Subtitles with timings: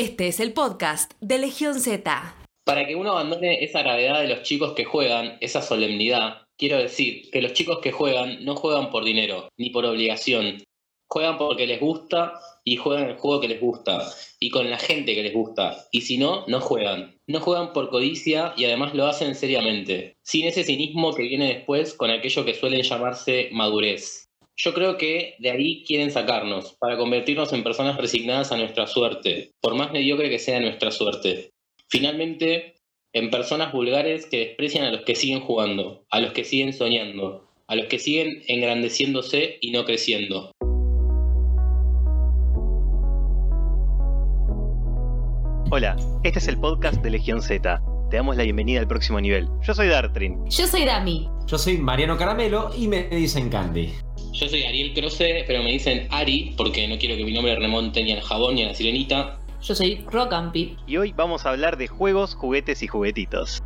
[0.00, 2.34] Este es el podcast de Legión Z.
[2.64, 7.28] Para que uno abandone esa gravedad de los chicos que juegan, esa solemnidad, quiero decir
[7.30, 10.64] que los chicos que juegan no juegan por dinero ni por obligación.
[11.06, 12.32] Juegan porque les gusta
[12.64, 15.76] y juegan el juego que les gusta y con la gente que les gusta.
[15.92, 17.18] Y si no, no juegan.
[17.26, 21.92] No juegan por codicia y además lo hacen seriamente, sin ese cinismo que viene después
[21.92, 24.29] con aquello que suelen llamarse madurez.
[24.62, 29.52] Yo creo que de ahí quieren sacarnos, para convertirnos en personas resignadas a nuestra suerte,
[29.62, 31.52] por más mediocre que sea nuestra suerte.
[31.88, 32.74] Finalmente,
[33.14, 37.48] en personas vulgares que desprecian a los que siguen jugando, a los que siguen soñando,
[37.68, 40.52] a los que siguen engrandeciéndose y no creciendo.
[45.70, 47.82] Hola, este es el podcast de Legión Z.
[48.10, 49.48] Te damos la bienvenida al próximo nivel.
[49.62, 50.44] Yo soy Dartrin.
[50.50, 51.30] Yo soy Dami.
[51.46, 53.94] Yo soy Mariano Caramelo y me dicen Candy.
[54.40, 58.02] Yo soy Ariel Croce, pero me dicen Ari porque no quiero que mi nombre remonte
[58.02, 59.38] ni al jabón ni a la sirenita.
[59.60, 60.78] Yo soy Rocampi.
[60.86, 63.62] Y hoy vamos a hablar de juegos, juguetes y juguetitos.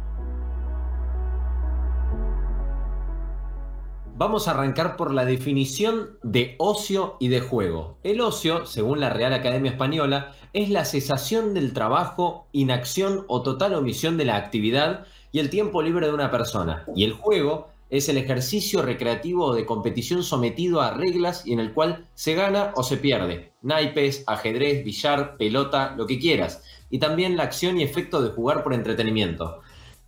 [4.16, 7.98] Vamos a arrancar por la definición de ocio y de juego.
[8.02, 13.74] El ocio, según la Real Academia Española, es la cesación del trabajo, inacción o total
[13.74, 16.84] omisión de la actividad y el tiempo libre de una persona.
[16.96, 21.72] Y el juego es el ejercicio recreativo de competición sometido a reglas y en el
[21.72, 23.52] cual se gana o se pierde.
[23.62, 26.64] Naipes, ajedrez, billar, pelota, lo que quieras.
[26.90, 29.60] Y también la acción y efecto de jugar por entretenimiento.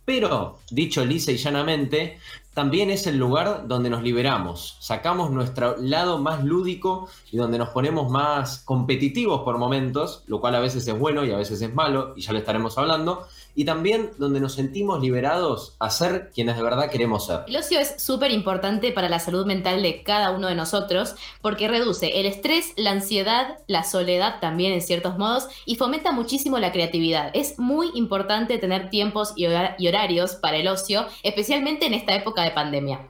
[0.03, 2.17] Pero, dicho lisa y llanamente,
[2.53, 7.69] también es el lugar donde nos liberamos, sacamos nuestro lado más lúdico y donde nos
[7.69, 11.71] ponemos más competitivos por momentos, lo cual a veces es bueno y a veces es
[11.71, 13.27] malo, y ya lo estaremos hablando,
[13.57, 17.39] y también donde nos sentimos liberados a ser quienes de verdad queremos ser.
[17.47, 21.67] El ocio es súper importante para la salud mental de cada uno de nosotros porque
[21.67, 26.71] reduce el estrés, la ansiedad, la soledad también en ciertos modos y fomenta muchísimo la
[26.71, 27.31] creatividad.
[27.33, 32.51] Es muy importante tener tiempos y horarios para el ocio, especialmente en esta época de
[32.51, 33.09] pandemia.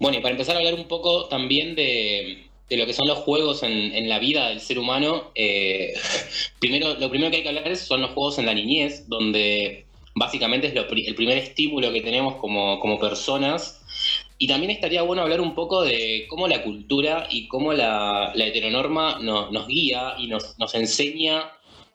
[0.00, 3.18] Bueno, y para empezar a hablar un poco también de, de lo que son los
[3.18, 5.94] juegos en, la vida del ser humano, eh,
[6.58, 9.86] primero, lo primero que hay que hablar es, son los juegos en la niñez, donde
[10.14, 13.80] básicamente es el primer estímulo que tenemos como, como, personas.
[14.36, 19.18] Y también estaría bueno hablar un poco de cómo la cultura y cómo la, heteronorma
[19.20, 21.50] nos guía y nos, nos enseña,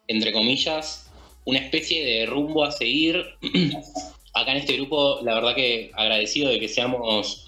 [0.08, 1.12] entre comillas,
[1.46, 3.24] una especie de rumbo a seguir.
[4.34, 7.43] Acá en este grupo, la verdad que agradecido de que seamos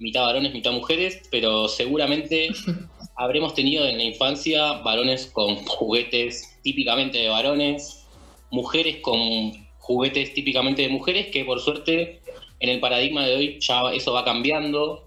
[0.00, 2.48] mitad varones, mitad mujeres, pero seguramente
[3.16, 8.06] habremos tenido en la infancia varones con juguetes típicamente de varones,
[8.50, 12.20] mujeres con juguetes típicamente de mujeres, que por suerte
[12.58, 15.06] en el paradigma de hoy ya eso va cambiando.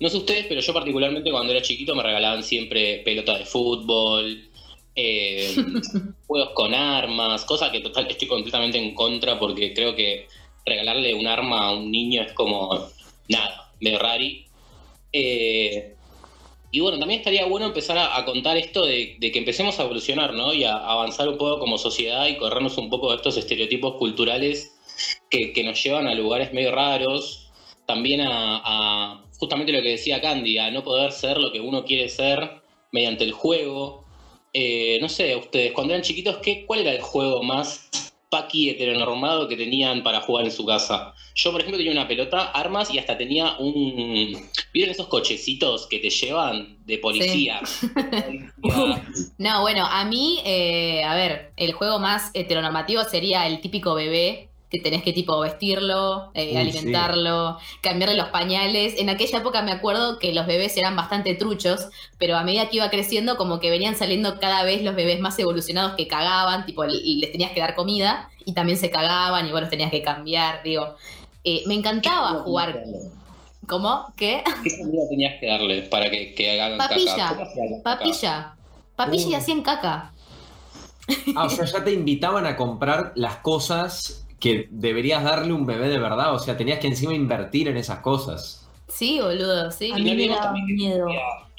[0.00, 4.48] No sé ustedes, pero yo particularmente cuando era chiquito me regalaban siempre pelotas de fútbol,
[4.96, 5.54] eh,
[6.26, 10.26] juegos con armas, cosas que total estoy completamente en contra porque creo que
[10.64, 12.88] regalarle un arma a un niño es como
[13.28, 14.46] nada medio rari.
[15.12, 15.94] Eh,
[16.70, 20.54] y bueno, también estaría bueno empezar a, contar esto de, que empecemos a evolucionar, ¿no?
[20.54, 24.72] Y a, avanzar un poco como sociedad y corrernos un poco de estos estereotipos culturales
[25.28, 27.50] que, nos llevan a lugares medio raros.
[27.86, 32.08] También a, justamente lo que decía Candy, a no poder ser lo que uno quiere
[32.08, 34.06] ser mediante el juego.
[34.54, 37.90] Eh, no sé, ustedes, cuando eran chiquitos, ¿qué, ¿cuál era el juego más
[38.32, 41.14] paqui heteronormado que tenían para jugar en su casa.
[41.34, 44.48] Yo, por ejemplo, tenía una pelota, armas y hasta tenía un.
[44.72, 47.60] ¿Vieron esos cochecitos que te llevan de policía?
[49.38, 54.50] no, bueno, a mí, eh, a ver, el juego más heteronormativo sería el típico bebé
[54.72, 58.94] que tenés que tipo vestirlo, eh, alimentarlo, cambiarle los pañales.
[58.98, 61.88] En aquella época me acuerdo que los bebés eran bastante truchos,
[62.18, 65.38] pero a medida que iba creciendo como que venían saliendo cada vez los bebés más
[65.38, 69.60] evolucionados que cagaban, tipo les tenías que dar comida y también se cagaban y vos
[69.60, 70.96] los tenías que cambiar, digo.
[71.44, 72.84] Eh, me encantaba jugar.
[73.66, 74.12] ¿Cómo?
[74.16, 74.42] ¿Qué?
[74.64, 77.48] ¿Qué comida tenías que darle para que, que hagan papilla, caca?
[77.82, 78.54] Papilla,
[78.96, 80.12] papilla y hacían caca.
[81.36, 85.88] Ah, o sea, ya te invitaban a comprar las cosas que deberías darle un bebé
[85.88, 88.68] de verdad, o sea, tenías que encima invertir en esas cosas.
[88.88, 89.92] Sí, boludo, sí.
[89.92, 91.06] A mí me daba miedo.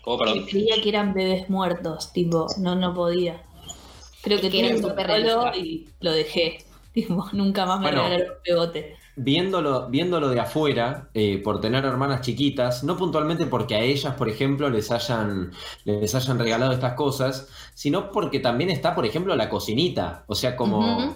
[0.03, 0.45] ¿Cómo, perdón?
[0.45, 3.41] Creía que eran bebés muertos, tipo, no, no podía.
[4.21, 6.59] Creo que, tenía un súper y lo dejé.
[6.93, 8.97] Tipo, nunca más me bueno, regalaron pegote.
[9.15, 14.27] Viéndolo, viéndolo de afuera, eh, por tener hermanas chiquitas, no puntualmente porque a ellas, por
[14.27, 15.51] ejemplo, les hayan,
[15.85, 20.23] les hayan regalado estas cosas, sino porque también está, por ejemplo, la cocinita.
[20.27, 21.15] O sea, como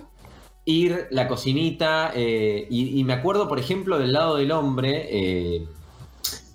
[0.67, 5.67] ir la cocinita, eh, y, me acuerdo, por ejemplo, del lado del hombre, eh,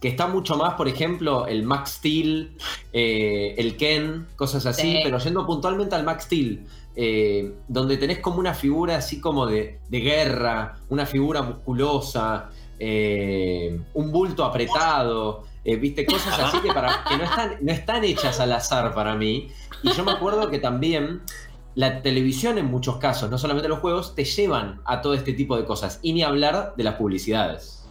[0.02, 2.52] que está mucho más, por ejemplo, el Max Steel,
[2.92, 8.38] eh, el Ken, cosas así, pero yendo puntualmente al Max Steel, eh, donde tenés como
[8.38, 16.38] una figura así como de, guerra, una figura musculosa, eh, un bulto apretado, viste, cosas
[16.38, 19.48] así que, para, que no, están, no están hechas al azar para mí.
[19.82, 21.22] Y yo me acuerdo que también
[21.74, 25.56] la televisión en muchos casos, no solamente los juegos, te llevan a todo este tipo
[25.56, 25.98] de cosas.
[26.02, 27.81] Y ni hablar de las publicidades.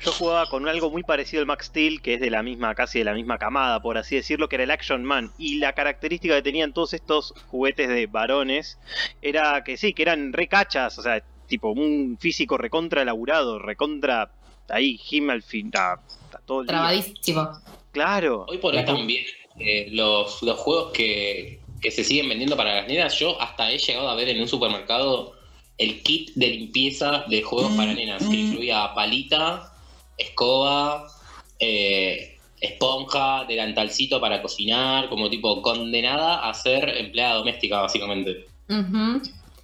[0.00, 2.98] Yo jugaba con algo muy parecido al Max Steel, que es de la misma, casi
[2.98, 5.32] de la misma camada, por así decirlo, que era el Action Man.
[5.38, 8.78] Y la característica que tenían todos estos juguetes de varones
[9.22, 14.30] era que sí, que eran recachas, o sea, tipo un físico recontra elaborado, recontra
[14.68, 15.70] ahí, Himmel, fin,
[16.44, 17.50] todo el Trabadísimo.
[17.92, 18.46] Claro.
[18.48, 19.24] Hoy por hoy también
[19.58, 23.78] eh, los, los juegos que, que se siguen vendiendo para las nenas, yo hasta he
[23.78, 25.35] llegado a ver en un supermercado
[25.78, 28.46] el kit de limpieza de juegos para mm, nenas, que mm.
[28.46, 29.72] incluía palita,
[30.16, 31.06] escoba,
[31.58, 38.46] eh, esponja, delantalcito para cocinar, como tipo condenada a ser empleada doméstica, básicamente.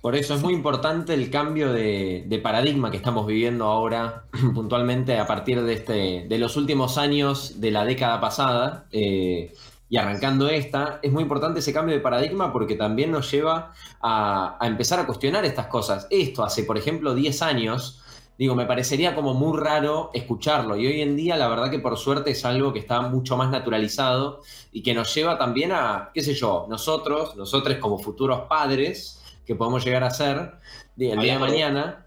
[0.03, 4.25] Por eso es muy importante el cambio de, paradigma que estamos viviendo ahora,
[4.55, 8.87] puntualmente a partir de, este, de los últimos años de la década pasada.
[8.91, 9.55] Eh,
[9.93, 14.57] y arrancando esta, es muy importante ese cambio de paradigma porque también nos lleva a,
[14.63, 16.07] empezar a cuestionar estas cosas.
[16.09, 18.01] Esto hace, por ejemplo, 10 años,
[18.39, 21.99] digo, me parecería como muy raro escucharlo y hoy en día la verdad que por
[21.99, 24.41] suerte es algo que está mucho más naturalizado
[24.73, 29.57] y que nos lleva también a, qué sé yo, nosotros, nosotros como futuros padres que
[29.57, 30.55] podemos llegar a ser
[30.97, 32.07] el día de mañana.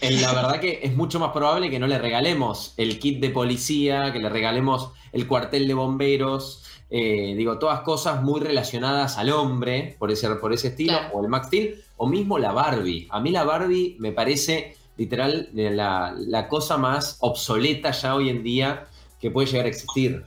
[0.00, 4.10] la verdad que es mucho más probable que no le regalemos el kit de policía,
[4.10, 6.61] que le regalemos el cuartel de bomberos,
[6.94, 11.28] eh, digo, todas cosas muy relacionadas al hombre, por ese, por ese estilo, o el
[11.28, 13.08] Max Steel, o mismo la Barbie.
[13.08, 18.42] A mí la Barbie me parece literal la, la cosa más obsoleta ya hoy en
[18.42, 20.22] día que puede llegar a existir.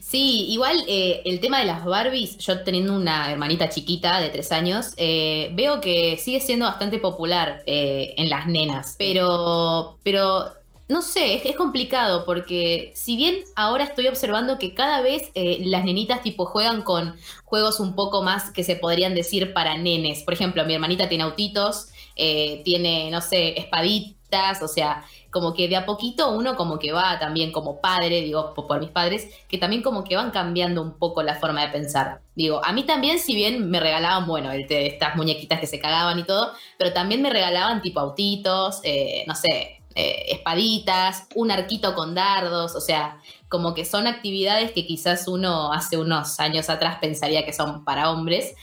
[0.00, 4.52] Sí, igual eh, el tema de las Barbies, yo teniendo una hermanita chiquita de tres
[4.52, 10.52] años, eh, veo que sigue siendo bastante popular en las nenas, pero, pero
[10.88, 15.84] no sé, es, complicado porque si bien ahora estoy observando que cada vez eh, las
[15.84, 20.22] nenitas tipo juegan con juegos un poco más que se podrían decir para nenes.
[20.22, 25.68] Por ejemplo, mi hermanita tiene autitos, eh, tiene, no sé, espaditas, o sea, como que
[25.68, 29.58] de a poquito uno como que va también como padre, digo, por, mis padres, que
[29.58, 32.20] también como que van cambiando un poco la forma de pensar.
[32.36, 36.24] Digo, a mí también, si bien me regalaban, bueno, estas muñequitas que se cagaban y
[36.24, 42.16] todo, pero también me regalaban tipo autitos, eh, no sé, eh, espaditas, un arquito con
[42.16, 47.46] dardos, o sea, como que son actividades que quizás uno hace unos años atrás pensaría
[47.46, 48.56] que son para hombres,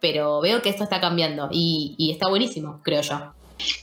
[0.00, 3.32] pero veo que esto está cambiando y, está buenísimo, creo yo.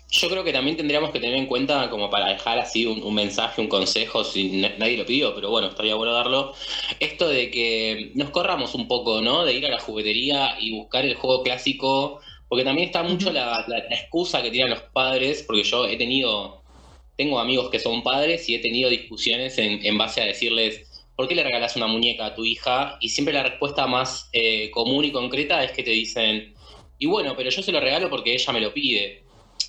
[0.10, 3.60] Yo creo que también tendríamos que tener en cuenta, como para dejar así un, mensaje,
[3.60, 6.54] un consejo, si nadie lo pidió, pero bueno, estaría bueno darlo,
[7.02, 9.44] esto de que nos corramos un poco, ¿no?
[9.44, 13.66] De ir a la juguetería y buscar el juego clásico, porque también está mucho la
[13.90, 16.63] excusa que tienen los padres, porque yo he tenido
[17.16, 21.36] tengo amigos que son padres y he tenido discusiones en, base a decirles, ¿por qué
[21.36, 22.98] le regalas una muñeca a tu hija?
[23.02, 26.54] Y siempre la respuesta más eh, común y concreta es que te dicen,
[26.98, 29.22] y bueno, pero yo se lo regalo porque ella me lo pide.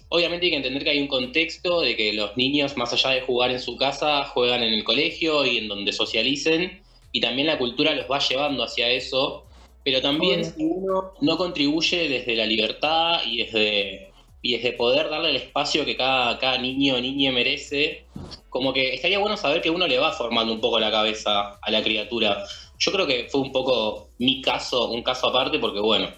[0.09, 3.21] Obviamente hay que entender que hay un contexto de que los niños, más allá de
[3.23, 6.83] jugar en su casa, juegan en el colegio y en donde socialicen,
[7.13, 9.45] y también la cultura los va llevando hacia eso,
[9.85, 14.14] pero también si uno no contribuye desde la libertad y desde
[14.45, 18.05] y es de poder darle el espacio que cada, cada niño o niña merece,
[18.51, 21.71] como que estaría bueno saber que uno le va formando un poco la cabeza a
[21.71, 22.45] la criatura.
[22.79, 26.11] Yo creo que fue un poco mi caso, un caso aparte, porque bueno,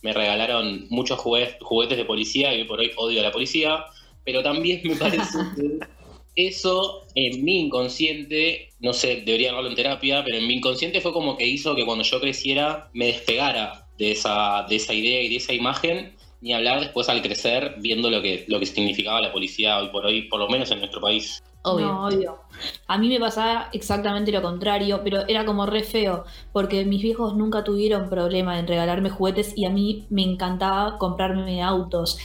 [0.00, 3.84] me regalaron muchos juguetes, de policía y por hoy odio a la policía,
[4.24, 5.38] pero también me parece
[6.36, 11.00] que eso en mi inconsciente, no sé, debería hablarlo en terapia, pero en mi inconsciente
[11.00, 15.20] fue como que hizo que cuando yo creciera me despegara de esa, de esa idea
[15.20, 19.20] y de esa imagen ni hablar después al crecer viendo lo que, lo que significaba
[19.20, 21.42] la policía hoy por hoy, por lo menos en nuestro país.
[21.64, 22.00] Obvio.
[22.00, 22.38] obvio.
[22.88, 27.36] A mí me pasaba exactamente lo contrario, pero era como re feo, porque mis viejos
[27.36, 32.18] nunca tuvieron problema en regalarme juguetes y a mí me encantaba comprarme autos.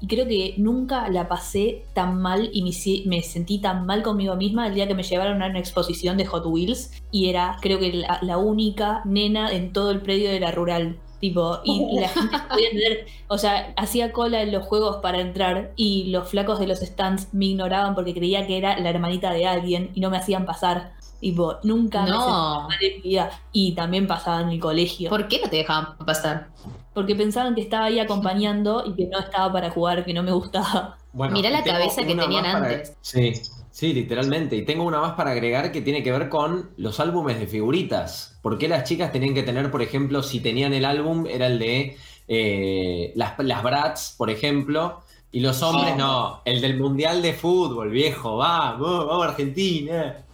[0.00, 2.62] Y creo que nunca la pasé tan mal y
[3.06, 6.26] me, sentí tan mal conmigo misma el día que me llevaron a una exposición de
[6.26, 10.50] Hot Wheels y era creo que la única nena en todo el predio de la
[10.50, 10.98] rural.
[11.20, 15.72] Tipo, y, la gente podía entender, o sea, hacía cola en los juegos para entrar
[15.76, 19.46] y los flacos de los stands me ignoraban porque creía que era la hermanita de
[19.46, 20.92] alguien y no me hacían pasar.
[21.20, 22.66] Tipo, nunca no.
[22.68, 23.30] me en vida.
[23.52, 25.10] Y también pasaba en el colegio.
[25.10, 26.48] ¿Por qué no te dejaban pasar?
[26.94, 30.32] Porque pensaban que estaba ahí acompañando y que no estaba para jugar, que no me
[30.32, 30.96] gustaba.
[31.12, 32.96] Bueno, Mirá la cabeza que tenían antes.
[33.02, 33.34] Sí,
[33.70, 34.56] Sí, literalmente.
[34.56, 38.38] Y tengo una más para agregar que tiene que ver con los álbumes de figuritas.
[38.42, 41.58] ¿Por qué las chicas tenían que tener, por ejemplo, si tenían el álbum, era el
[41.58, 41.96] de
[42.26, 45.00] eh, las, las Brats, por ejemplo,
[45.32, 45.96] y los hombres Oh.
[45.96, 50.24] no, el del Mundial de Fútbol, viejo, vamos, vamos Argentina.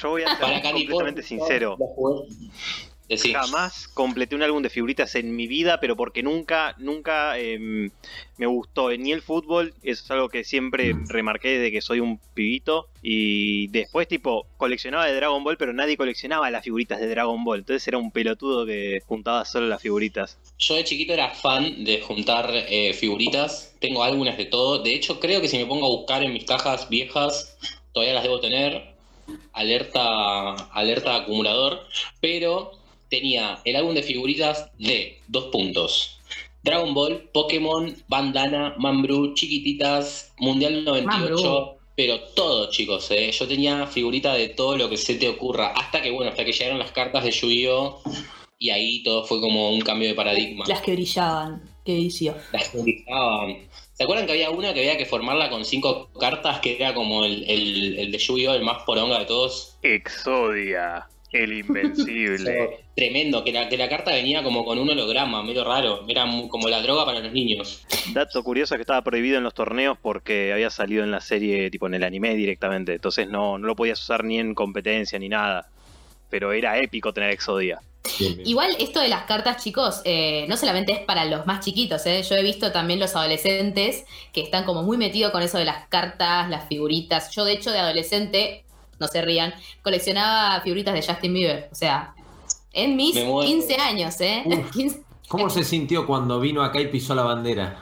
[0.00, 1.76] Yo voy a ser completamente sincero.
[3.08, 3.32] Decí.
[3.32, 7.90] Jamás completé un álbum de figuritas en mi vida, pero porque nunca, nunca em,
[8.38, 11.08] me gustó ni el fútbol, eso es algo que siempre Mm.
[11.08, 12.88] remarqué desde que soy un pibito.
[13.02, 17.58] Y después, tipo, coleccionaba de Dragon Ball, pero nadie coleccionaba las figuritas de Dragon Ball.
[17.60, 20.38] Entonces era un pelotudo que juntaba solo las figuritas.
[20.58, 23.76] Yo de chiquito era fan de juntar eh, figuritas.
[23.80, 24.82] Tengo álbumes de todo.
[24.82, 27.58] De hecho, creo que si me pongo a buscar en mis cajas viejas,
[27.92, 28.94] todavía las debo tener.
[29.52, 31.86] Alerta, alerta acumulador.
[32.20, 32.72] Pero
[33.14, 36.18] tenía el álbum de figuritas de dos puntos.
[36.64, 41.06] Dragon Ball, Pokémon, Bandana, Mambru, Chiquititas, Mundial 98.
[41.06, 41.74] Mambrú.
[41.96, 43.30] Pero todo, chicos, eh.
[43.30, 45.68] yo tenía figuritas de todo lo que se te ocurra.
[45.68, 48.00] Hasta que, bueno, hasta que llegaron las cartas de Yu-Gi-Oh!
[48.58, 50.64] Y ahí todo fue como un cambio de paradigma.
[50.66, 51.62] Las que brillaban.
[51.84, 52.34] Qué vicio.
[52.52, 53.68] Las que utilizaban.
[53.92, 57.24] ¿Se acuerdan que había una que había que formarla con cinco cartas que era como
[57.24, 58.54] el, el, el de Yu-Gi-Oh!
[58.54, 59.76] el más poronga de todos?
[59.82, 62.84] Exodia, el invencible.
[62.96, 66.04] Tremendo, que la, que la carta venía como con un holograma, medio raro.
[66.08, 67.84] Era como la droga para los niños.
[68.12, 71.70] Dato curioso es que estaba prohibido en los torneos porque había salido en la serie,
[71.70, 72.94] tipo en el anime directamente.
[72.94, 75.68] Entonces no, no lo podías usar ni en competencia ni nada.
[76.30, 77.80] Pero era épico tener Exodia.
[78.18, 78.48] Bien, bien.
[78.48, 82.22] Igual esto de las cartas, chicos, eh, no solamente es para los más chiquitos, ¿eh?
[82.22, 85.88] yo he visto también los adolescentes que están como muy metidos con eso de las
[85.88, 87.34] cartas, las figuritas.
[87.34, 88.63] Yo de hecho de adolescente,
[88.98, 92.14] no se rían, coleccionaba figuritas de Justin Bieber, o sea,
[92.72, 93.46] en mis Me muero.
[93.48, 94.42] 15 años, ¿eh?
[94.46, 94.70] Uf.
[94.72, 97.78] 15 ¿Cómo se sintió cuando vino acá y pisó la bandera?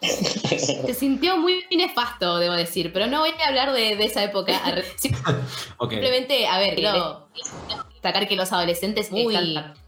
[0.00, 4.52] se sintió muy nefasto, debo decir, pero no voy a hablar de, de esa época.
[4.64, 4.84] Arre-
[5.78, 5.90] Ok.
[5.90, 7.28] Simplemente, a ver, quiero
[7.92, 9.36] destacar que los adolescentes muy,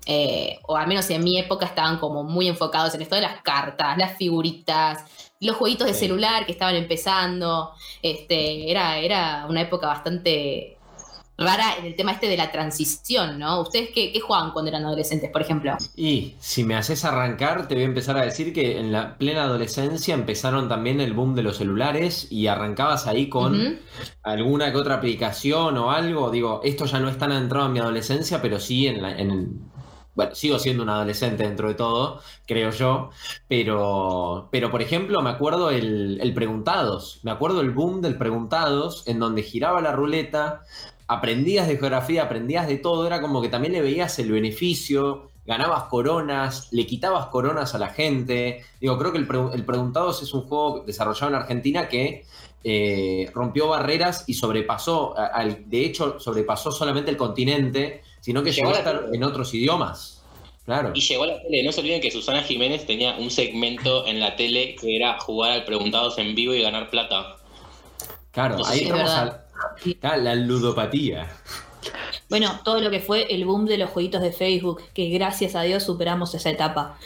[0.06, 3.40] eh, o al menos en mi época, estaban como muy enfocados en esto de las
[3.42, 5.04] cartas, las figuritas,
[5.42, 7.72] los jueguitos de celular que estaban empezando.
[8.02, 10.78] Este, era, era una época bastante
[11.38, 13.62] rara en el tema este de la transición, ¿no?
[13.62, 15.76] ¿Ustedes qué, qué jugaban cuando eran adolescentes, por ejemplo?
[15.96, 19.42] Y si me haces arrancar, te voy a empezar a decir que en la plena
[19.44, 23.80] adolescencia empezaron también el boom de los celulares y arrancabas ahí con
[24.22, 26.30] alguna que otra aplicación o algo.
[26.30, 29.71] Digo, esto ya no es tan entrado en mi adolescencia, pero sí en, la- en-
[30.14, 33.10] bueno, sigo siendo un adolescente dentro de todo, creo yo.
[33.48, 37.20] Pero, pero por ejemplo, me acuerdo el, el Preguntados.
[37.22, 40.62] Me acuerdo el boom del Preguntados, en donde giraba la ruleta,
[41.06, 43.06] aprendías de geografía, aprendías de todo.
[43.06, 45.28] Era como que también le veías el beneficio.
[45.44, 48.64] Ganabas coronas, le quitabas coronas a la gente.
[48.80, 52.24] Digo, creo que el, el Preguntados es un juego desarrollado en Argentina que
[52.64, 58.68] eh, rompió barreras y sobrepasó, al- de hecho, sobrepasó solamente el continente, sino que Llegó
[58.70, 60.22] llegó a estar en otros idiomas.
[60.64, 60.92] Claro.
[60.94, 61.62] Y llegó a la tele.
[61.64, 65.50] No se olviden que Susana Jiménez tenía un segmento en la tele que era jugar
[65.52, 67.36] al Preguntados en vivo y ganar plata.
[68.30, 69.44] Claro, No ahí estamos a
[70.02, 71.28] a la ludopatía.
[72.30, 75.62] Bueno, todo lo que fue el boom de los jueguitos de Facebook, que gracias a
[75.62, 76.96] Dios superamos esa etapa.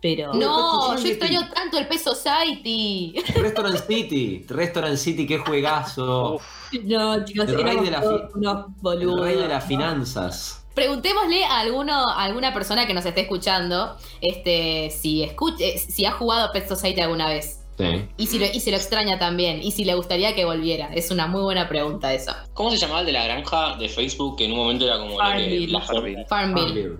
[0.00, 0.34] Pero.
[0.34, 3.14] No, yo extraño tanto el Peso Society.
[3.34, 6.34] Restaurant City, Restaurant City, qué juegazo.
[6.34, 6.42] Uf,
[6.84, 9.68] No, chicos, El rey éramos de la todos fi- unos El rey de las ¿no?
[9.68, 10.65] finanzas.
[10.76, 16.04] Preguntémosle a, alguno, a alguna persona que nos esté escuchando este, si, escuch- eh, si
[16.04, 17.62] ha jugado Pet Society alguna vez.
[17.78, 17.84] Sí.
[18.18, 19.62] Y si, lo, y si lo extraña también.
[19.62, 20.90] Y si le gustaría que volviera.
[20.94, 22.32] Es una muy buena pregunta eso.
[22.54, 24.36] ¿Cómo se llamaba el de la granja de Facebook?
[24.36, 25.72] Que en un momento era como Farmville.
[25.72, 26.24] la Farmville.
[26.28, 26.96] Farmville.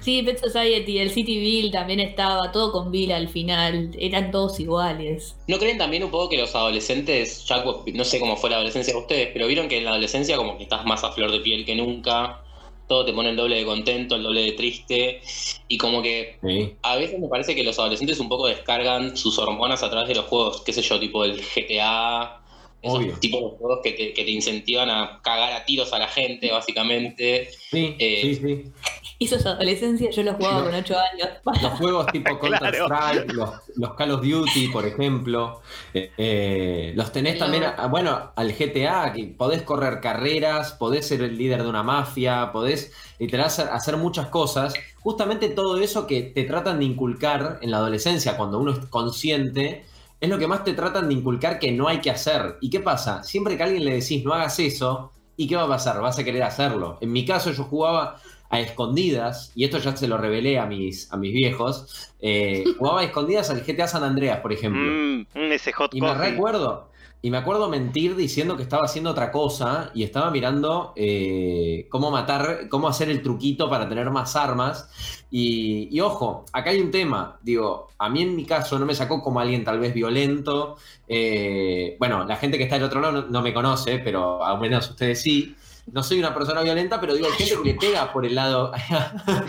[0.00, 5.36] Sí, Pet Society, el Cityville también estaba, todo con Bill al final, eran todos iguales.
[5.46, 8.92] ¿No creen también un poco que los adolescentes, ya no sé cómo fue la adolescencia
[8.92, 11.38] de ustedes, pero vieron que en la adolescencia como que estás más a flor de
[11.38, 12.40] piel que nunca,
[12.86, 15.20] todo te pone el doble de contento, el doble de triste,
[15.68, 16.74] y como que Sí.
[16.82, 20.14] a veces me parece que los adolescentes un poco descargan sus hormonas a través de
[20.14, 22.40] los juegos, qué sé yo, tipo el GTA,
[22.86, 23.18] esos Obvio.
[23.18, 26.50] tipos de juegos que te, que te incentivan a cagar a tiros a la gente,
[26.52, 27.50] básicamente.
[27.70, 28.64] Sí, Eh, sí, sí.
[29.18, 30.64] Hizo esa adolescencia, yo lo jugaba No.
[30.66, 31.28] con 8 años.
[31.62, 32.86] Los juegos tipo Claro.
[32.86, 35.62] Counter-Strike, los, los Call of Duty, por ejemplo.
[35.94, 41.22] Eh, eh, los tenés también, a- bueno, al GTA, que podés correr carreras, podés ser
[41.22, 44.74] el líder de una mafia, podés literal hacer, hacer muchas cosas.
[45.00, 49.86] Justamente todo eso que te tratan de inculcar en la adolescencia, cuando uno es consciente,
[50.20, 52.56] es lo que más te tratan de inculcar que no hay que hacer.
[52.60, 53.22] ¿Y qué pasa?
[53.22, 56.00] Siempre que a alguien le decís no hagas eso, ¿y qué va a pasar?
[56.00, 56.98] Vas a querer hacerlo.
[57.00, 61.12] En mi caso yo jugaba a escondidas, y esto ya se lo revelé a mis,
[61.12, 64.82] a mis viejos, eh, jugaba a escondidas al GTA San Andreas, por ejemplo.
[64.82, 66.90] mm, mm, ese hot y me recuerdo,
[67.22, 72.10] y me acuerdo mentir diciendo que estaba haciendo otra cosa y estaba mirando eh, cómo
[72.10, 74.88] matar, cómo hacer el truquito para tener más armas.
[75.30, 77.38] Y, ojo, acá hay un tema.
[77.42, 80.76] Digo, a mí en mi caso no me sacó como alguien tal vez violento.
[81.08, 84.88] Eh, bueno, la gente que está del otro lado no, me conoce, pero al menos
[84.90, 85.56] ustedes sí.
[85.92, 88.72] No soy una persona violenta, pero digo, hay gente que le pega por el lado.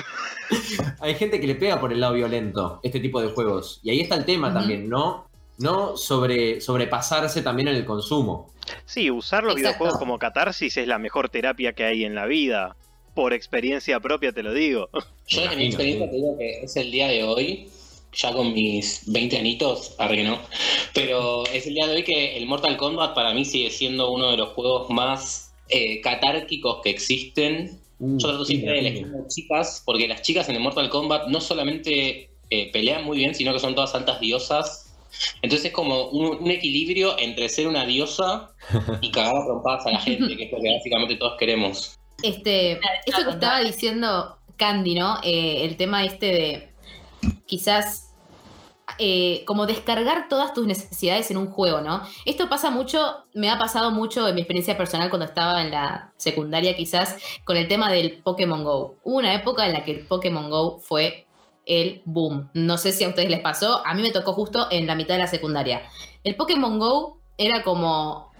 [1.00, 3.80] hay gente que le pega por el lado violento este tipo de juegos.
[3.84, 5.27] Y ahí está el tema también, ¿no?
[5.58, 8.52] No sobre, sobrepasarse también en el consumo.
[8.86, 12.76] Sí, usar los videojuegos como catarsis es la mejor terapia que hay en la vida.
[13.16, 14.90] Por experiencia propia te lo digo.
[15.28, 17.70] Yo desde mi experiencia te digo que es el día de hoy,
[18.14, 20.42] ya con mis 20 anitos, arriba
[20.94, 24.32] pero es el día de hoy que el Mortal Kombat para mí sigue siendo uno
[24.32, 27.80] de los juegos más eh, catárquicos que existen.
[28.00, 31.42] Uh, Yo trato siempre de elegir chicas, porque las chicas en el Mortal Kombat no
[31.42, 34.87] solamente eh, pelean muy bien, sino que son todas altas diosas
[35.42, 38.50] entonces es como un, equilibrio entre ser una diosa
[39.02, 41.98] y cagar a trompadas a la gente, que es lo que básicamente todos queremos.
[42.24, 45.20] Este, esto que estaba diciendo Candy, ¿no?
[45.24, 46.74] Eh, el tema este de
[47.46, 48.08] quizás
[49.00, 52.02] eh, como descargar todas tus necesidades en un juego, ¿no?
[52.26, 56.14] Esto pasa mucho, me ha pasado mucho en mi experiencia personal cuando estaba en la
[56.18, 58.96] secundaria quizás con el tema del Pokémon Go.
[59.04, 61.27] Hubo una época en la que el Pokémon Go fue
[61.68, 62.50] el boom.
[62.54, 65.16] No sé si a ustedes les pasó, a mí me tocó justo en la mitad
[65.16, 65.84] de la secundaria.
[66.24, 68.32] El Pokémon Go era como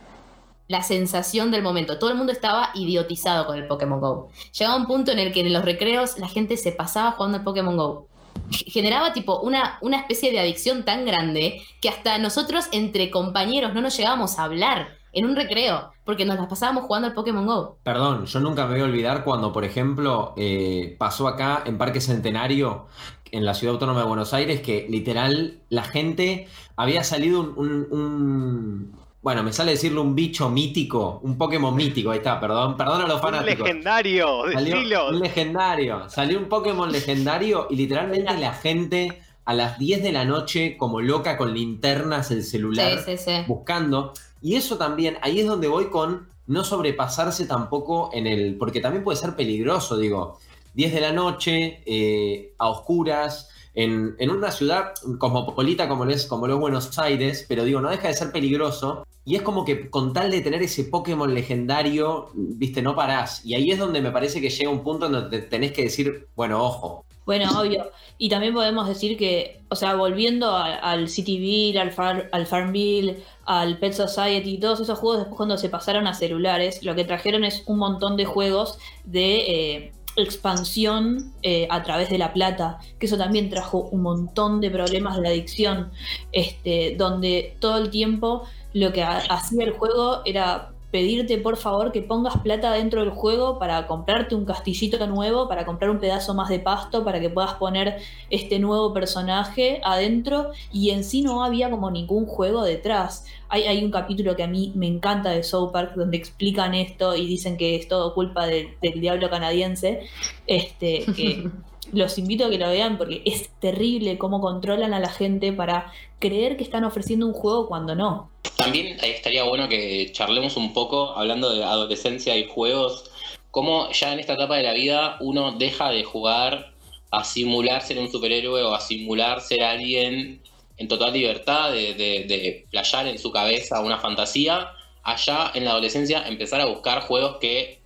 [0.68, 2.00] la sensación del momento.
[2.00, 4.30] Todo el mundo estaba idiotizado con el Pokémon Go.
[4.58, 7.44] Llegaba un punto en el que en los recreos la gente se pasaba jugando al
[7.44, 8.08] Pokémon Go.
[8.50, 13.82] Generaba tipo una, una especie de adicción tan grande que hasta nosotros entre compañeros no
[13.82, 17.80] nos llegábamos a hablar en un recreo, porque nos las pasábamos jugando al Pokémon Go.
[17.82, 22.02] Perdón, yo nunca me voy a olvidar cuando, por ejemplo, eh, pasó acá en Parque
[22.02, 22.86] Centenario,
[23.32, 29.42] en la ciudad autónoma de Buenos Aires, que literal la gente había salido un, bueno,
[29.42, 33.20] me sale decirlo un bicho mítico, un Pokémon mítico, ahí está, perdón, perdón a los
[33.20, 33.62] fanáticos.
[33.62, 39.80] Un legendario, Salió Un legendario, salió un Pokémon legendario y literalmente la gente a las
[39.80, 43.00] 10 de la noche como loca con linternas el celular
[43.48, 44.14] buscando.
[44.42, 49.04] Y eso también, ahí es donde voy con no sobrepasarse tampoco en el, porque también
[49.04, 50.40] puede ser peligroso, digo,
[50.74, 56.48] 10 de la noche, eh, a oscuras, en, una ciudad cosmopolita como lo, es, como
[56.58, 59.06] Buenos Aires, pero digo, no deja de ser peligroso.
[59.24, 63.46] Y es como que con tal de tener ese Pokémon legendario, viste, no parás.
[63.46, 66.28] Y ahí es donde me parece que llega un punto en donde tenés que decir,
[66.36, 67.92] bueno, ojo, bueno, obvio.
[68.18, 73.94] Y también podemos decir que, o sea, volviendo al Cityville, al, al Farmville, al Pet
[73.94, 77.64] Society y todos esos juegos, después cuando se pasaron a celulares, lo que trajeron es
[77.66, 83.18] un montón de juegos de eh, expansión eh, a través de la plata, que eso
[83.18, 85.92] también trajo un montón de problemas de adicción,
[86.34, 92.02] este, donde todo el tiempo lo que hacía el juego era pedirte por favor que
[92.02, 96.50] pongas plata dentro del juego para comprarte un castillito nuevo, para comprar un pedazo más
[96.50, 97.98] de pasto, para que puedas poner
[98.30, 103.26] este nuevo personaje adentro y en sí no había como ningún juego detrás.
[103.50, 107.26] Hay, un capítulo que a mí me encanta de South Park donde explican esto y
[107.26, 110.02] dicen que es todo culpa del diablo canadiense,
[110.48, 111.50] este, que
[111.94, 115.92] los invito a que lo vean porque es terrible cómo controlan a la gente para
[116.20, 118.30] creer que están ofreciendo un juego cuando no.
[118.58, 123.12] También estaría bueno que charlemos un poco, hablando de adolescencia y juegos,
[123.52, 126.74] cómo ya en esta etapa de la vida uno deja de jugar
[127.12, 130.42] a simular ser un superhéroe o a simular ser alguien
[130.78, 134.72] en total libertad, de, de, playar en su cabeza una fantasía,
[135.04, 137.80] allá en la adolescencia empezar a buscar juegos que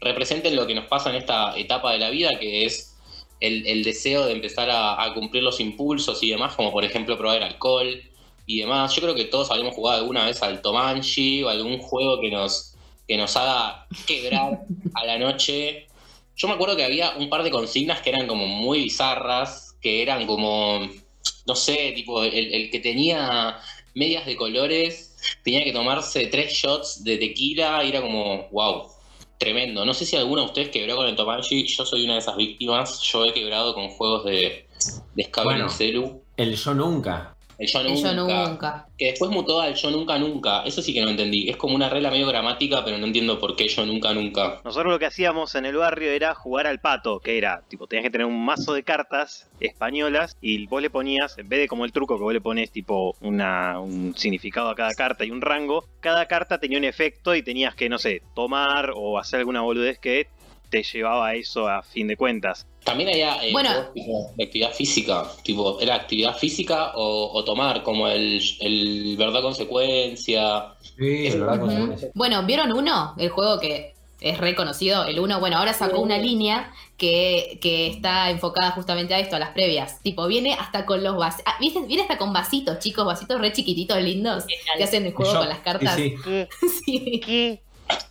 [0.00, 2.87] representen lo que nos pasa en esta etapa de la vida, que es
[3.40, 8.02] el, deseo de empezar a, cumplir los impulsos y demás, como por ejemplo probar alcohol
[8.46, 8.94] y demás.
[8.94, 12.74] Yo creo que todos habíamos jugado alguna vez al Tomanji o algún juego que nos,
[13.06, 15.86] que nos haga quebrar a la noche.
[16.36, 20.02] Yo me acuerdo que había un par de consignas que eran como muy bizarras, que
[20.02, 20.88] eran como,
[21.46, 23.60] no sé, tipo, el, el que tenía
[23.94, 25.08] medias de colores
[25.42, 28.88] tenía que tomarse tres shots de tequila y era como, wow,
[29.38, 29.84] tremendo.
[29.84, 31.66] No sé si alguno de ustedes quebró con el Tomanji.
[31.66, 33.00] Yo soy una de esas víctimas.
[33.02, 34.66] Yo he quebrado con juegos de,
[35.14, 36.22] de en celu.
[36.36, 37.37] El yo nunca.
[37.58, 37.82] El yo
[38.14, 40.62] nunca, Que después mutó al yo nunca nunca.
[40.62, 41.48] Eso sí que no entendí.
[41.48, 44.60] Es como una regla medio gramática, pero no entiendo por qué yo nunca nunca.
[44.64, 48.04] Nosotros lo que hacíamos en el barrio era jugar al pato, que era, tipo, tenías
[48.04, 51.84] que tener un mazo de cartas españolas y vos le ponías, en vez de como
[51.84, 55.40] el truco que vos le pones tipo una, un significado a cada carta y un
[55.40, 59.62] rango, cada carta tenía un efecto y tenías que, no sé, tomar o hacer alguna
[59.62, 60.28] boludez que
[60.70, 62.66] te llevaba a eso a fin de cuentas.
[62.84, 63.70] También había eh, Bueno.
[63.70, 69.16] juegos tipo de actividad física, tipo, era actividad física o, o tomar, como el, el
[69.18, 70.74] verdad consecuencia.
[70.96, 71.66] Sí, Es verdad, Ujú.
[71.66, 72.06] con eso.
[72.14, 73.14] Bueno, ¿vieron uno?
[73.18, 75.38] El juego que es reconocido, el uno.
[75.38, 80.00] Bueno, ahora sacó una línea que, que está enfocada justamente a esto, a las previas.
[80.02, 81.52] Tipo, viene hasta con los vasitos.
[81.60, 81.80] ¿viste?
[81.82, 84.44] Viene hasta con vasitos, chicos, vasitos re chiquititos, lindos,
[84.76, 85.96] que hacen el juego Yo- con las cartas.
[86.84, 87.60] Sí, ¿Qué?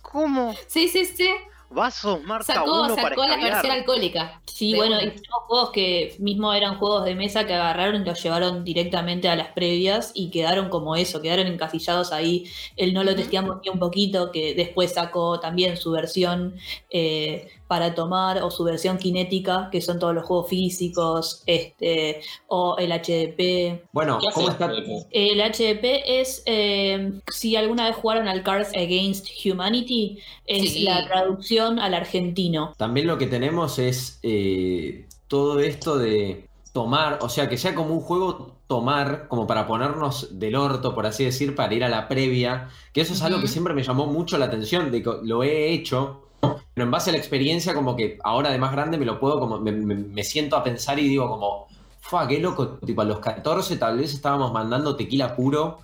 [0.02, 0.54] ¿Cómo?
[0.66, 1.04] sí, sí.
[1.04, 1.28] sí.
[1.70, 4.40] Vasos marca Sacó, uno para sacó la versión alcohólica.
[4.46, 5.04] Sí, De bueno, una.
[5.04, 9.28] y tenemos juegos que mismo eran juegos de mesa que agarraron y los llevaron directamente
[9.28, 12.44] a las previas y quedaron como eso, quedaron encasillados ahí.
[12.76, 16.56] El no lo testeamos ni un poquito, que después sacó también su versión
[16.90, 22.76] eh, para tomar o su versión cinética, que son todos los juegos físicos, este, o
[22.78, 23.86] el HDP.
[23.92, 24.70] Bueno, ¿Qué hace ¿cómo está?
[25.10, 30.82] El HDP es, eh, si alguna vez jugaron al Cards Against Humanity, es Sí.
[30.84, 32.74] la traducción al argentino.
[32.76, 37.94] También lo que tenemos es eh, todo esto de tomar, o sea, que sea como
[37.94, 42.06] un juego tomar, como para ponernos del orto, por así decir, para ir a la
[42.06, 45.42] previa, que eso es algo que siempre me llamó mucho la atención, de que lo
[45.42, 49.06] he hecho, pero en base a la experiencia, como que ahora de más grande me
[49.06, 51.66] lo puedo, como me, me- me siento a pensar y digo como,
[52.00, 55.78] fa, qué loco, tipo a los 14 tal vez estábamos mandando tequila puro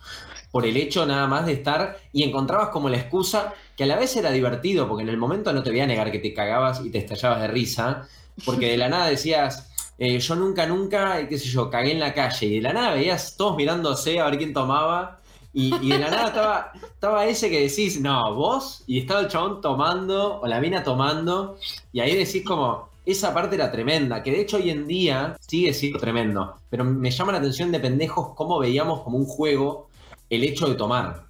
[0.54, 3.96] por el hecho nada más de estar y encontrabas como la excusa que a la
[3.96, 6.80] vez era divertido, porque en el momento no te voy a negar que te cagabas
[6.84, 8.06] y te estallabas de risa,
[8.44, 12.14] porque de la nada decías, eh, yo nunca, nunca, qué sé yo, cagué en la
[12.14, 15.18] calle, y de la nada veías todos mirándose a ver quién tomaba,
[15.52, 19.28] y, y de la nada estaba, estaba ese que decís, no, vos, y estaba el
[19.28, 21.58] chabón tomando, o la mina tomando,
[21.92, 25.74] y ahí decís como, esa parte era tremenda, que de hecho hoy en día sigue
[25.74, 29.88] siendo tremendo, pero me llama la atención de pendejos cómo veíamos como un juego
[30.30, 31.24] el hecho de tomar.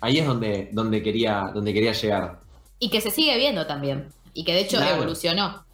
[0.00, 2.40] Ahí es donde, donde, quería, donde quería llegar.
[2.78, 4.08] Y que se sigue viendo también.
[4.34, 4.96] Y que de hecho Claro.
[4.96, 5.64] evolucionó.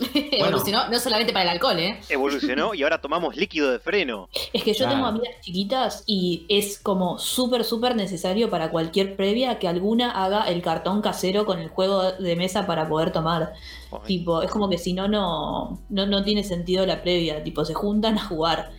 [0.14, 2.00] evolucionó no solamente para el alcohol, ¿eh?
[2.08, 4.28] Evolucionó y ahora tomamos líquido de freno.
[4.52, 4.94] Es que yo Claro.
[4.94, 10.44] tengo amigas chiquitas y es como súper, súper necesario para cualquier previa que alguna haga
[10.48, 13.52] el cartón casero con el juego de mesa para poder tomar.
[13.92, 17.44] Ay, Tipo, es como que si no, no, no, no tiene sentido la previa.
[17.44, 18.70] Tipo, se juntan a jugar.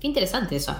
[0.00, 0.74] Qué interesante eso.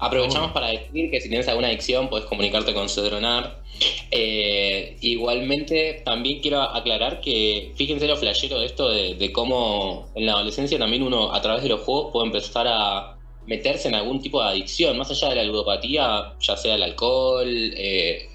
[0.00, 3.62] Aprovechamos para decir que si tienes alguna adicción puedes comunicarte con Cedronar.
[4.10, 10.26] Eh, igualmente, también quiero aclarar que fíjense lo flashero de esto de, de cómo en
[10.26, 14.20] la adolescencia también uno a través de los juegos puede empezar a meterse en algún
[14.20, 17.48] tipo de adicción, más allá de la ludopatía, ya sea el alcohol.
[17.48, 18.28] Eh,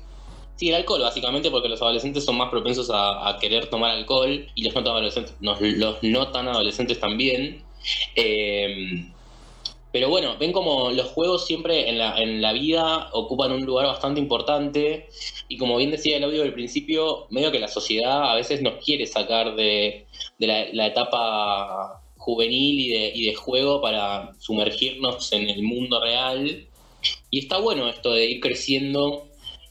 [0.55, 4.47] sí, el alcohol básicamente porque los adolescentes son más propensos a, a querer tomar alcohol
[4.55, 7.63] y los no tan adolescentes, los no tan adolescentes también.
[8.15, 9.05] Eh,
[9.93, 13.85] pero bueno, ven como los juegos siempre en la, en la vida ocupan un lugar
[13.85, 15.07] bastante importante
[15.47, 18.83] y como bien decía el audio del principio, medio que la sociedad a veces nos
[18.83, 20.07] quiere sacar de,
[20.39, 26.01] de la, la etapa juvenil y de, y de juego para sumergirnos en el mundo
[26.01, 26.65] real.
[27.29, 29.27] Y está bueno esto de ir creciendo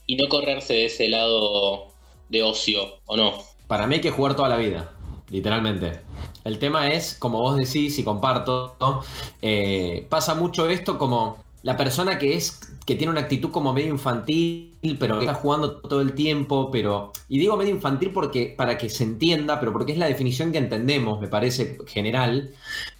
[0.07, 1.87] y no correrse de ese lado
[2.29, 3.39] de ocio, ¿o no?
[3.67, 4.93] Para mí hay que jugar toda la vida,
[5.29, 5.99] literalmente.
[6.43, 9.01] El tema es, como vos decís y comparto, ¿no?
[9.41, 13.89] Eh, pasa mucho esto como la persona que es que tiene una actitud como medio
[13.89, 18.77] infantil, pero que está jugando todo el tiempo, pero y digo medio infantil porque para
[18.77, 22.51] que se entienda, pero porque es la definición que entendemos, me parece general,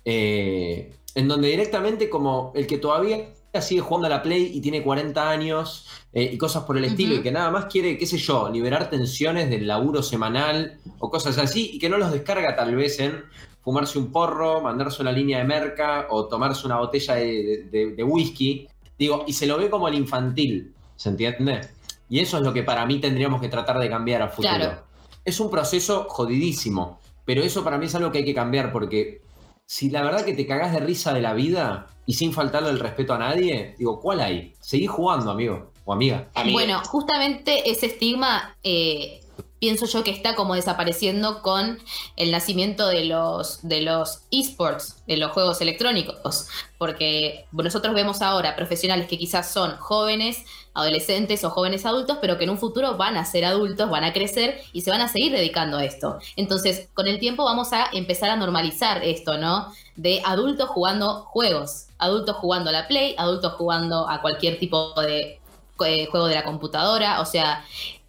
[0.05, 4.81] eh, en donde directamente como el que todavía sigue jugando a la Play y tiene
[4.81, 8.17] 40 años eh, y cosas por el estilo y que nada más quiere, qué sé
[8.17, 12.75] yo, liberar tensiones del laburo semanal o cosas así y que no los descarga tal
[12.75, 13.23] vez en
[13.61, 18.03] fumarse un porro, mandarse una línea de merca o tomarse una botella de, de- de
[18.03, 18.67] whisky.
[18.97, 21.61] Digo, y se lo ve como el infantil, ¿se entiende?
[22.09, 24.53] Y eso es lo que para mí tendríamos que tratar de cambiar a futuro.
[24.55, 24.83] Claro.
[25.25, 29.21] Es un proceso jodidísimo, pero eso para mí es algo que hay que cambiar porque
[29.65, 32.79] si la verdad que te cagás de risa de la vida y sin faltarle el
[32.79, 34.53] respeto a nadie, digo, ¿cuál hay?
[34.59, 36.29] Seguí jugando, amigo o amiga.
[36.51, 39.22] Bueno, justamente ese estigma eh,
[39.63, 41.79] pienso yo que está como desapareciendo con
[42.17, 46.49] el nacimiento de los, de los esports, de los juegos electrónicos.
[46.77, 52.43] Porque nosotros vemos ahora profesionales que quizás son jóvenes, adolescentes o jóvenes adultos, pero que
[52.43, 55.31] en un futuro van a ser adultos, van a crecer y se van a seguir
[55.31, 56.19] dedicando a esto.
[56.35, 59.73] Entonces, con el tiempo vamos a empezar a normalizar esto, ¿no?
[59.95, 65.39] De adultos jugando juegos, adultos jugando a la Play, adultos jugando a cualquier tipo de
[65.85, 67.63] eh, juego de la computadora, o sea,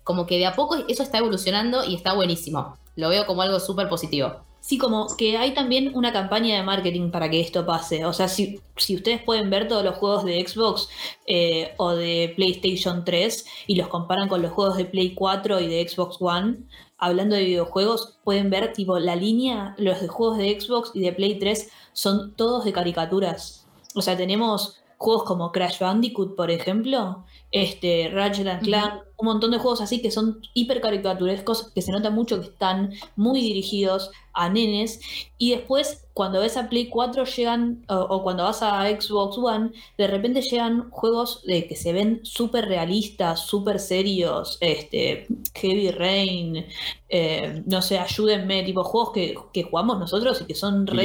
[0.05, 2.77] como que de a poco eso está evolucionando y está buenísimo.
[2.97, 4.45] Lo veo como algo súper positivo.
[4.61, 8.07] Sí, como que hay también una campaña de marketing para que esto pase.
[8.07, 10.88] O sea, si, si ustedes pueden ver todos los juegos de Xbox
[11.27, 15.67] eh, o de PlayStation 3 y los comparan con los juegos de Play 4 y
[15.67, 16.61] de Xbox One,
[16.97, 21.38] hablando de videojuegos, pueden ver tipo la línea, los juegos de Xbox y de Play
[21.38, 23.67] 3 son todos de caricaturas.
[23.95, 29.53] O sea, tenemos juegos como Crash Bandicoot, por ejemplo, este, Ratchet and Clank, un montón
[29.53, 34.11] de juegos así que son hiper caricaturescos, que se nota mucho que están muy dirigidos
[34.33, 34.99] a nenes.
[35.38, 40.09] Y después, cuando ves a Play 4, llegan, o, cuando vas a Xbox One, de
[40.09, 46.67] repente llegan juegos de que se ven súper realistas, súper serios, este, Heavy Rain,
[47.09, 51.05] eh, no sé, ayúdenme, tipo juegos que, que jugamos nosotros y que son re.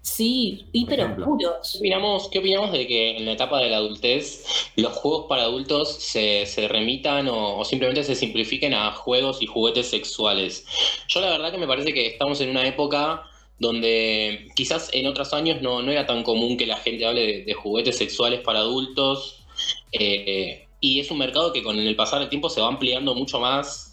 [0.00, 1.72] Sí, hiper oscuros.
[1.72, 4.44] ¿Qué opinamos, ¿Qué opinamos de que en la etapa de la adultez
[4.76, 9.88] los juegos para adultos se, se remitan o, simplemente se simplifiquen a juegos y juguetes
[9.88, 10.64] sexuales?
[11.08, 13.22] Yo la verdad que me parece que estamos en una época
[13.58, 17.54] donde quizás en otros años no, no era tan común que la gente hable de,
[17.54, 19.44] juguetes sexuales para adultos.
[19.92, 23.38] Eh, y es un mercado que con el pasar del tiempo se va ampliando mucho
[23.38, 23.91] más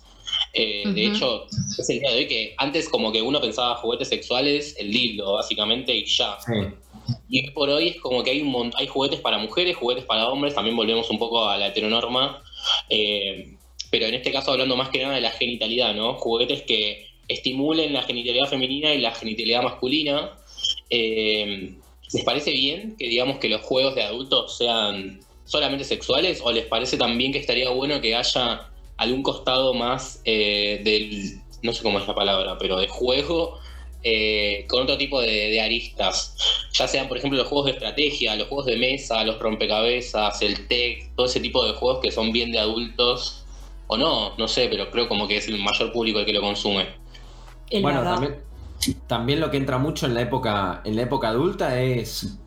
[0.54, 1.46] eh, de hecho,
[1.78, 5.34] es el día de hoy que antes como que uno pensaba juguetes sexuales, el dildo
[5.34, 6.38] básicamente y ya.
[7.28, 10.56] Y por hoy es como que hay, un hay juguetes para mujeres, juguetes para hombres,
[10.56, 12.42] también volvemos un poco a la heteronorma,
[12.90, 13.56] eh,
[13.92, 16.16] pero en este caso hablando más que nada de la genitalidad, ¿no?
[16.16, 20.32] Juguetes que estimulen la genitalidad femenina y la genitalidad masculina.
[20.90, 21.74] Eh,
[22.12, 26.66] ¿Les parece bien que digamos que los juegos de adultos sean solamente sexuales o les
[26.66, 28.69] parece también que estaría bueno que haya
[29.00, 33.58] algún costado más eh, del, no sé cómo es la palabra, pero de juego
[34.04, 36.36] eh, con otro tipo de, aristas.
[36.74, 40.68] Ya sean, por ejemplo, los juegos de estrategia, los juegos de mesa, los rompecabezas, el
[40.68, 43.46] tech, todo ese tipo de juegos que son bien de adultos.
[43.88, 46.42] O no, no sé, pero creo como que es el mayor público el que lo
[46.42, 46.90] consume.
[47.82, 48.44] bueno, también,
[49.08, 52.38] también lo que entra mucho en la época, en la época adulta es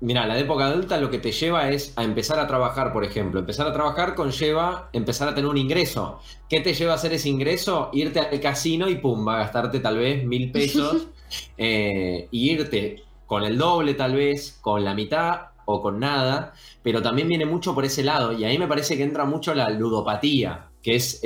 [0.00, 3.40] Mira, la época adulta lo que te lleva es a empezar a trabajar, por ejemplo.
[3.40, 6.20] Empezar a trabajar conlleva empezar a tener un ingreso.
[6.48, 7.90] ¿Qué te lleva a hacer ese ingreso?
[7.92, 11.08] Irte al casino y pum, va a gastarte tal vez mil pesos
[11.58, 17.02] eh, y irte con el doble tal vez, con la mitad o con nada, pero
[17.02, 20.70] también viene mucho por ese lado y ahí me parece que entra mucho la ludopatía,
[20.82, 21.20] que es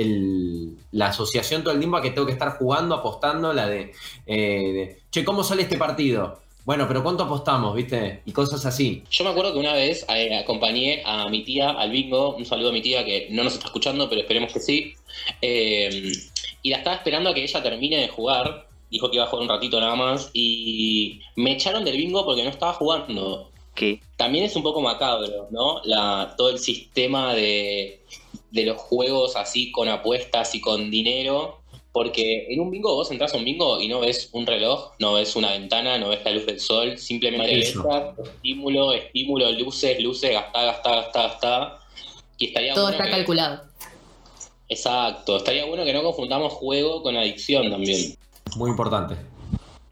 [0.91, 3.93] la asociación todo el tiempo a que tengo que estar jugando, apostando, la de,
[4.27, 6.44] eh, de che, ¿cómo sale este partido?
[6.65, 8.21] Bueno, pero ¿cuánto apostamos, viste?
[8.25, 9.03] Y cosas así.
[9.11, 12.69] Yo me acuerdo que una vez eh, acompañé a mi tía al bingo, un saludo
[12.69, 14.93] a mi tía que no nos está escuchando, pero esperemos que sí.
[15.43, 16.11] Eh,
[16.63, 18.67] y la estaba esperando a que ella termine de jugar.
[18.89, 20.31] Dijo que iba a jugar un ratito nada más.
[20.33, 23.51] Y me echaron del bingo porque no estaba jugando.
[23.75, 23.99] ¿Qué?
[24.17, 25.81] También es un poco macabro, ¿no?
[25.83, 28.01] La, todo el sistema de,
[28.49, 31.59] de los juegos así con apuestas y con dinero
[31.95, 35.13] porque en un bingo vos entras a un bingo y no ves un reloj, no
[35.13, 37.73] ves una ventana, no ves la luz del sol, simplemente ves
[38.33, 41.79] estímulo, estímulo, luces, luces, gastá, gastá, gastá, gastá.
[42.37, 43.61] Y estaría Todo está calculado.
[44.67, 48.17] Exacto, estaría bueno que no confundamos juego con adicción también.
[48.57, 49.15] Muy importante.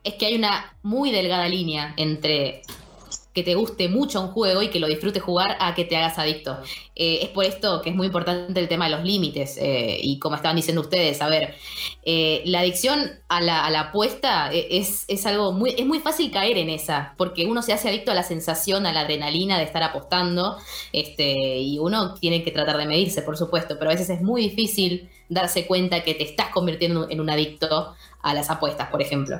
[0.03, 2.63] Es que hay una muy delgada línea entre
[3.33, 6.19] que te guste mucho un juego y que lo disfrutes jugar a que te hagas
[6.19, 6.57] adicto.
[6.95, 10.19] Eh, es por esto que es muy importante el tema de los límites eh, y
[10.19, 11.55] como estaban diciendo ustedes, a ver,
[12.03, 16.69] eh, la adicción a la, apuesta es, es, algo muy, es muy fácil caer en
[16.69, 20.57] esa, porque uno se hace adicto a la sensación, a la adrenalina de estar apostando,
[20.91, 24.43] este, y uno tiene que tratar de medirse, por supuesto, pero a veces es muy
[24.43, 29.39] difícil darse cuenta que te estás convirtiendo en un adicto a las apuestas, por ejemplo.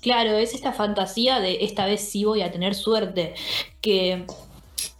[0.00, 3.34] Claro, es esta fantasía de esta vez sí voy a tener suerte,
[3.80, 4.26] que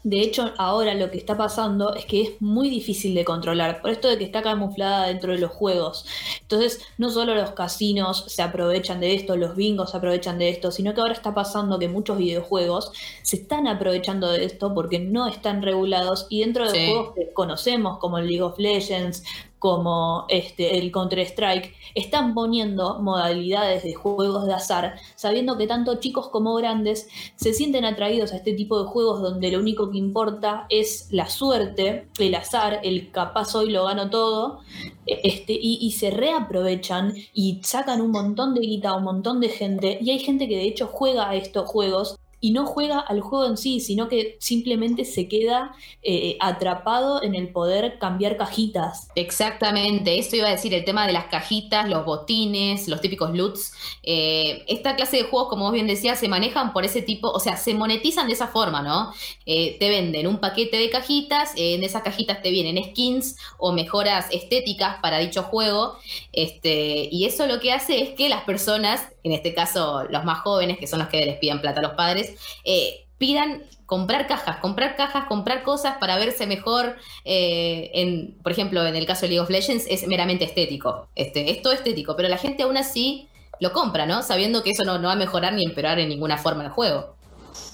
[0.04, 3.90] de hecho, ahora lo que está pasando es que es muy difícil de controlar, por
[3.90, 6.06] esto de que está camuflada dentro de los juegos.
[6.40, 10.70] Entonces, no solo los casinos se aprovechan de esto, los bingos se aprovechan de esto,
[10.70, 15.26] sino que ahora está pasando que muchos videojuegos se están aprovechando de esto porque no
[15.26, 19.24] están regulados y dentro de juegos que conocemos como League of Legends,
[19.58, 26.28] como este, el Counter-Strike, están poniendo modalidades de juegos de azar, sabiendo que tanto chicos
[26.28, 30.66] como grandes se sienten atraídos a este tipo de juegos donde lo único que importa
[30.68, 34.60] es la suerte, el azar, el capaz hoy lo gano todo,
[35.06, 39.98] este, y, y se reaprovechan y sacan un montón de guita un montón de gente,
[40.00, 43.46] y hay gente que de hecho juega a estos juegos y no juega al juego
[43.46, 45.72] en sí, sino que simplemente se queda
[46.02, 49.08] eh, atrapado en el poder cambiar cajitas.
[49.14, 53.72] Exactamente, esto iba a decir, el tema de las cajitas, los botines, los típicos loots.
[54.02, 57.40] Eh, esta clase de juegos, como vos bien decías, se manejan por ese tipo, o
[57.40, 59.12] sea, se monetizan de esa forma, ¿no?
[59.46, 64.26] Eh, te venden un paquete de cajitas, en esas cajitas te vienen skins o mejoras
[64.30, 65.96] estéticas para dicho juego,
[66.32, 70.40] este, y eso lo que hace es que las personas, en este caso los más
[70.40, 74.58] jóvenes, que son los que les piden plata a los padres, eh, pidan comprar cajas,
[74.58, 76.96] comprar cajas, comprar cosas para verse mejor.
[77.24, 81.08] Eh, en, por ejemplo, en el caso de League of Legends es meramente estético.
[81.14, 83.28] Este, es todo estético, pero la gente aún así
[83.60, 84.22] lo compra, ¿no?
[84.22, 87.17] Sabiendo que eso no va a mejorar ni empeorar en ninguna forma el juego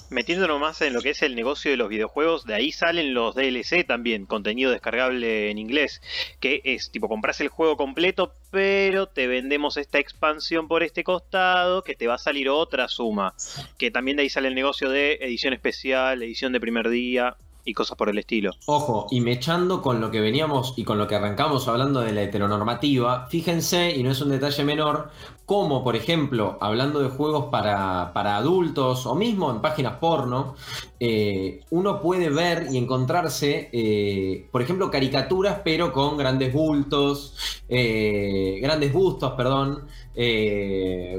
[0.09, 3.35] metiéndonos más en lo que es el negocio de los videojuegos, de ahí salen los
[3.35, 6.01] DLC también, contenido descargable en inglés,
[6.39, 11.83] que es tipo compras el juego completo, pero te vendemos esta expansión por este costado,
[11.83, 13.33] que te va a salir otra suma,
[13.77, 17.73] que también de ahí sale el negocio de edición especial, edición de primer día, y
[17.73, 18.51] cosas por el estilo.
[18.67, 22.21] Ojo, y mechando con lo que veníamos y con lo que arrancamos hablando de la
[22.21, 25.09] heteronormativa, fíjense, y no es un detalle menor,
[25.45, 30.55] como por ejemplo, hablando de juegos para, adultos o mismo en páginas porno,
[30.99, 38.57] eh, uno puede ver y encontrarse, eh, por ejemplo, caricaturas, pero con grandes bultos, eh,
[38.59, 39.87] grandes bustos, perdón,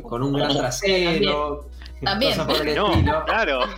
[0.03, 1.76] con un gran trasero.
[2.03, 2.37] También.
[2.77, 3.61] no, claro.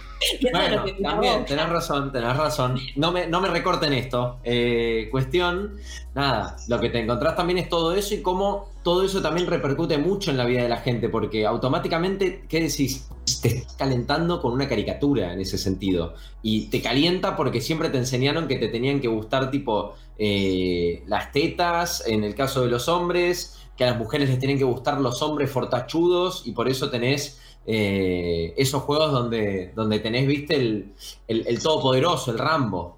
[0.53, 2.77] Bueno, también, tenés razón, tenés razón.
[2.97, 4.39] No me, no me recorten esto.
[4.43, 5.77] Eh, cuestión,
[6.13, 9.97] nada, lo que te encontrás también es todo eso y cómo todo eso también repercute
[9.97, 13.09] mucho en la vida de la gente, porque automáticamente, ¿qué decís?
[13.41, 16.15] Te estás calentando con una caricatura en ese sentido.
[16.43, 21.31] Y te calienta porque siempre te enseñaron que te tenían que gustar tipo eh, las
[21.31, 25.01] tetas, en el caso de los hombres, que a las mujeres les tienen que gustar
[25.01, 30.95] los hombres fortachudos y por eso tenés eh, esos juegos donde, donde tenés, viste, el,
[31.27, 32.97] el, todopoderoso, el Rambo.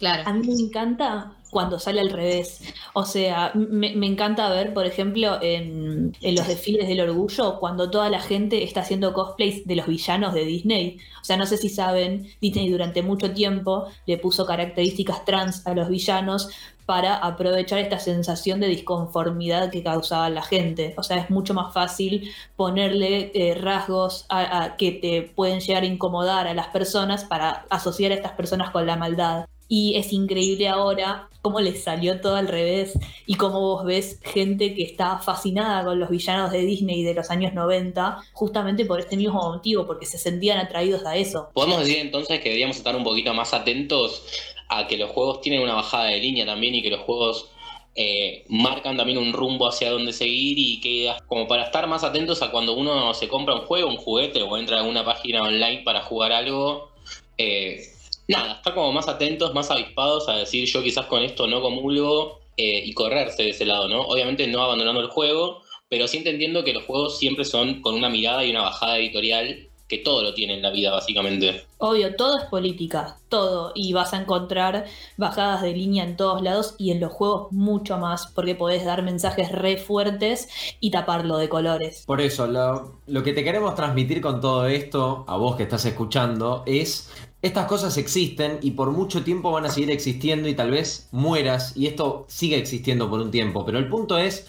[0.00, 0.24] Claro.
[0.26, 2.60] A mí me encanta cuando sale al revés.
[2.92, 8.10] O sea, me, encanta ver, por ejemplo, en, en, los desfiles del orgullo, cuando toda
[8.10, 10.98] la gente está haciendo cosplays de los villanos de Disney.
[11.20, 15.74] O sea, no sé si saben, Disney durante mucho tiempo le puso características trans a
[15.74, 16.48] los villanos
[16.90, 20.92] para aprovechar esta sensación de disconformidad que causaba la gente.
[20.96, 25.86] O sea, es mucho más fácil ponerle eh, rasgos a, que te pueden llegar a
[25.86, 29.46] incomodar a las personas para asociar a estas personas con la maldad.
[29.68, 34.74] Y es increíble ahora cómo les salió todo al revés y cómo vos ves gente
[34.74, 39.16] que está fascinada con los villanos de Disney de los años 90 justamente por este
[39.16, 41.50] mismo motivo, porque se sentían atraídos a eso.
[41.54, 44.24] Podemos decir entonces que deberíamos estar un poquito más atentos
[44.70, 47.50] a que los juegos tienen una bajada de línea también y que los juegos
[47.96, 52.40] eh, marcan también un rumbo hacia dónde seguir y que como para estar más atentos
[52.40, 55.82] a cuando uno se compra un juego, un juguete o entra a alguna página online
[55.84, 56.92] para jugar algo,
[57.36, 57.82] eh,
[58.28, 62.40] nada, estar como más atentos, más avispados a decir yo quizás con esto no comulgo
[62.56, 64.02] eh, y correrse de ese lado, ¿no?
[64.02, 68.08] Obviamente no abandonando el juego, pero sí entendiendo que los juegos siempre son con una
[68.08, 71.64] mirada y una bajada editorial que todo lo tiene en la vida, básicamente.
[71.78, 73.72] Obvio, todo es política, todo.
[73.74, 77.98] Y vas a encontrar bajadas de línea en todos lados y en los juegos mucho
[77.98, 80.48] más, porque podés dar mensajes re fuertes
[80.78, 82.04] y taparlo de colores.
[82.06, 85.84] Por eso, lo, lo que te queremos transmitir con todo esto, a vos que estás
[85.84, 87.10] escuchando, es
[87.42, 91.76] estas cosas existen y por mucho tiempo van a seguir existiendo y tal vez mueras
[91.76, 93.64] y esto sigue existiendo por un tiempo.
[93.64, 94.46] Pero el punto es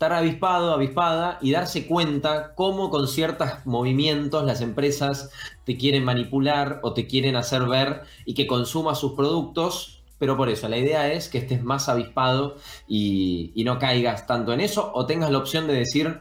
[0.00, 5.30] estar avispado, avispada y darse cuenta cómo con ciertos movimientos las empresas
[5.66, 10.02] te quieren manipular o te quieren hacer ver y que consumas sus productos.
[10.18, 12.56] Pero por eso, la idea es que estés más avispado
[12.88, 16.18] y, no caigas tanto en eso o tengas la opción de decir,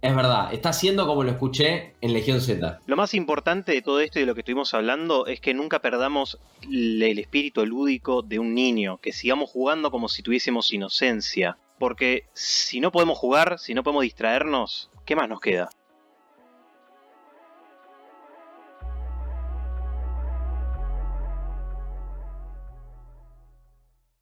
[0.00, 2.80] es verdad, está haciendo como lo escuché en Legión Z.
[2.86, 5.80] Lo más importante de todo esto y de lo que estuvimos hablando es que nunca
[5.80, 11.58] perdamos el espíritu lúdico de un niño, que sigamos jugando como si tuviésemos inocencia.
[11.78, 15.70] Porque si no podemos jugar, si no podemos distraernos, ¿qué más nos queda?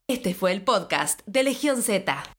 [0.09, 2.36] Este fue el podcast de Legión Z.